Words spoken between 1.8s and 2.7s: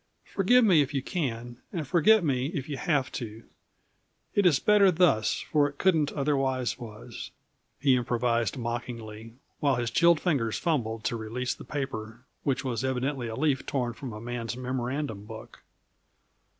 forget me if